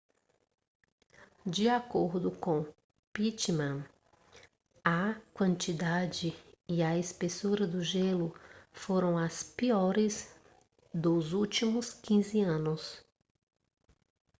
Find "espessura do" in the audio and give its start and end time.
6.97-7.83